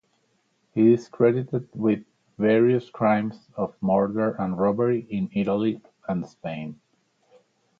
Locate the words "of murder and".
3.55-4.57